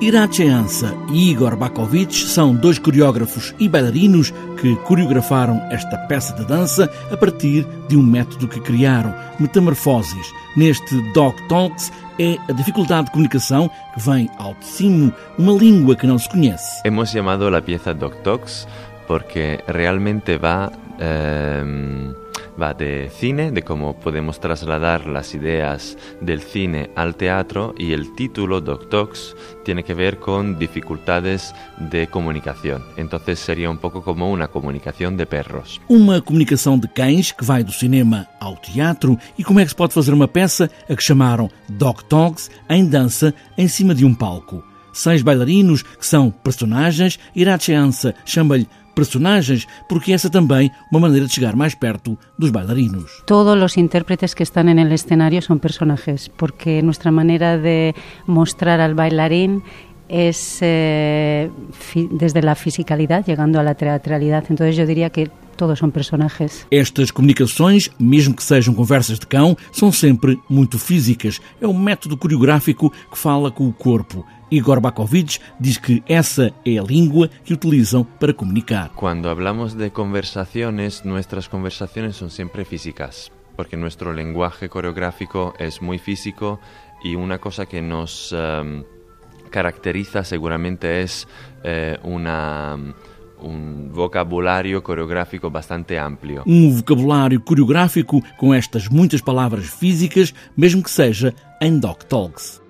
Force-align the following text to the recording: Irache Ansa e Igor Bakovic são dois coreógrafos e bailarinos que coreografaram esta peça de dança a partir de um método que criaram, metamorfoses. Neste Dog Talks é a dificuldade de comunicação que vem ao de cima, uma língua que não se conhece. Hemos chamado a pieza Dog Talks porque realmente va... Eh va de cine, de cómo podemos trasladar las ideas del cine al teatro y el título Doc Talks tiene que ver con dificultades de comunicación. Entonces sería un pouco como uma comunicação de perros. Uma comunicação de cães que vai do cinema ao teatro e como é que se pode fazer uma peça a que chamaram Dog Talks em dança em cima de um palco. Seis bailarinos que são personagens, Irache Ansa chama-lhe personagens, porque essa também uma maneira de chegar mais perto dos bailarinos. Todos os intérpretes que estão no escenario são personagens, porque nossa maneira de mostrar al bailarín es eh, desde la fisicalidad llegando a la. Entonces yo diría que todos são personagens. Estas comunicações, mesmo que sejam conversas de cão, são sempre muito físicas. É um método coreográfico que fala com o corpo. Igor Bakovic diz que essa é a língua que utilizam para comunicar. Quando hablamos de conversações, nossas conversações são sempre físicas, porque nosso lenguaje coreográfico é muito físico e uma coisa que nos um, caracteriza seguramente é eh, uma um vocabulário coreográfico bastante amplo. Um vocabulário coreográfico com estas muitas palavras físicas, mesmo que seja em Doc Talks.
Irache 0.00 0.48
Ansa 0.48 0.96
e 1.12 1.30
Igor 1.30 1.54
Bakovic 1.56 2.14
são 2.14 2.54
dois 2.54 2.78
coreógrafos 2.78 3.54
e 3.58 3.68
bailarinos 3.68 4.32
que 4.58 4.74
coreografaram 4.76 5.60
esta 5.70 5.98
peça 6.08 6.32
de 6.32 6.46
dança 6.46 6.90
a 7.10 7.16
partir 7.18 7.66
de 7.86 7.98
um 7.98 8.02
método 8.02 8.48
que 8.48 8.60
criaram, 8.60 9.14
metamorfoses. 9.38 10.32
Neste 10.56 11.02
Dog 11.12 11.36
Talks 11.48 11.92
é 12.18 12.38
a 12.48 12.52
dificuldade 12.52 13.06
de 13.06 13.12
comunicação 13.12 13.70
que 13.92 14.00
vem 14.00 14.30
ao 14.38 14.54
de 14.54 14.64
cima, 14.64 15.14
uma 15.36 15.52
língua 15.52 15.94
que 15.94 16.06
não 16.06 16.18
se 16.18 16.30
conhece. 16.30 16.80
Hemos 16.82 17.10
chamado 17.10 17.54
a 17.54 17.60
pieza 17.60 17.92
Dog 17.92 18.16
Talks 18.22 18.66
porque 19.06 19.62
realmente 19.68 20.38
va... 20.38 20.72
Eh 20.98 22.29
va 22.60 22.74
de 22.74 23.10
cine, 23.10 23.50
de 23.50 23.62
cómo 23.62 23.94
podemos 23.94 24.38
trasladar 24.38 25.06
las 25.06 25.34
ideas 25.34 25.96
del 26.20 26.40
cine 26.42 26.90
al 26.94 27.16
teatro 27.16 27.74
y 27.78 27.92
el 27.92 28.14
título 28.14 28.60
Doc 28.60 28.88
Talks 28.90 29.34
tiene 29.64 29.82
que 29.82 29.94
ver 29.94 30.18
con 30.18 30.58
dificultades 30.58 31.54
de 31.78 32.06
comunicación. 32.08 32.84
Entonces 32.96 33.38
sería 33.38 33.70
un 33.70 33.78
pouco 33.78 34.02
como 34.02 34.30
uma 34.30 34.48
comunicação 34.48 35.16
de 35.16 35.26
perros. 35.26 35.80
Uma 35.88 36.20
comunicação 36.20 36.78
de 36.78 36.88
cães 36.88 37.32
que 37.32 37.44
vai 37.44 37.64
do 37.64 37.72
cinema 37.72 38.26
ao 38.38 38.56
teatro 38.56 39.18
e 39.38 39.44
como 39.44 39.60
é 39.60 39.64
que 39.64 39.70
se 39.70 39.76
pode 39.76 39.94
fazer 39.94 40.12
uma 40.12 40.28
peça 40.28 40.70
a 40.88 40.94
que 40.94 41.02
chamaram 41.02 41.50
Dog 41.68 42.04
Talks 42.04 42.50
em 42.68 42.84
dança 42.84 43.34
em 43.56 43.68
cima 43.68 43.94
de 43.94 44.04
um 44.04 44.14
palco. 44.14 44.62
Seis 44.92 45.22
bailarinos 45.22 45.82
que 45.82 46.06
são 46.06 46.30
personagens, 46.30 47.18
Irache 47.34 47.72
Ansa 47.72 48.14
chama-lhe 48.24 48.68
personagens, 49.00 49.66
porque 49.88 50.12
essa 50.12 50.28
também 50.28 50.70
uma 50.92 51.00
maneira 51.00 51.26
de 51.26 51.32
chegar 51.32 51.56
mais 51.56 51.74
perto 51.74 52.18
dos 52.38 52.50
bailarinos. 52.50 53.08
Todos 53.24 53.56
os 53.66 53.74
intérpretes 53.84 54.34
que 54.36 54.44
estão 54.48 54.64
no 54.64 54.94
escenario 54.94 55.40
são 55.40 55.56
personagens, 55.58 56.28
porque 56.40 56.82
nossa 56.82 57.10
maneira 57.10 57.56
de 57.56 57.94
mostrar 58.26 58.78
al 58.80 58.94
bailarín 58.94 59.62
es 60.10 60.58
eh, 60.60 61.48
desde 62.10 62.42
la 62.42 62.54
fisicalidad 62.54 63.24
llegando 63.24 63.58
a 63.60 63.62
la. 63.62 63.76
Entonces 64.50 64.76
yo 64.76 64.84
diría 64.84 65.08
que 65.10 65.30
todos 65.60 65.78
são 65.78 65.90
personagens. 65.90 66.66
Estas 66.70 67.10
comunicações, 67.10 67.90
mesmo 67.98 68.34
que 68.34 68.42
sejam 68.42 68.72
conversas 68.72 69.18
de 69.18 69.26
cão, 69.26 69.54
são 69.70 69.92
sempre 69.92 70.40
muito 70.48 70.78
físicas. 70.78 71.38
É 71.60 71.68
um 71.68 71.78
método 71.78 72.16
coreográfico 72.16 72.88
que 72.88 73.18
fala 73.18 73.50
com 73.50 73.68
o 73.68 73.72
corpo. 73.72 74.24
Igor 74.50 74.80
Bakovic 74.80 75.38
diz 75.60 75.76
que 75.76 76.02
essa 76.08 76.50
é 76.64 76.78
a 76.78 76.82
língua 76.82 77.28
que 77.44 77.52
utilizam 77.52 78.02
para 78.18 78.32
comunicar. 78.32 78.88
Quando 78.96 79.28
hablamos 79.28 79.74
de 79.74 79.90
conversações, 79.90 81.02
nossas 81.04 81.46
conversações 81.46 82.16
são 82.16 82.30
sempre 82.30 82.64
físicas, 82.64 83.30
porque 83.54 83.76
nosso 83.76 84.02
lenguaje 84.08 84.66
coreográfico 84.66 85.52
é 85.58 85.68
muito 85.82 86.02
físico 86.02 86.58
e 87.04 87.14
uma 87.16 87.38
coisa 87.38 87.66
que 87.66 87.82
nos 87.82 88.32
um, 88.32 88.82
caracteriza 89.50 90.24
seguramente 90.24 90.86
é 90.86 91.04
eh, 91.64 92.00
uma 92.02 92.78
um 93.42 93.88
vocabulário 93.90 94.80
coreográfico 94.82 95.50
bastante 95.50 95.96
amplo. 95.96 96.42
Um 96.46 96.70
vocabulário 96.70 97.40
coreográfico 97.40 98.22
com 98.36 98.54
estas 98.54 98.88
muitas 98.88 99.20
palavras 99.20 99.66
físicas, 99.66 100.34
mesmo 100.56 100.82
que 100.82 100.90
seja 100.90 101.34
em 101.60 101.78
Doc 101.78 102.04
Talks. 102.04 102.60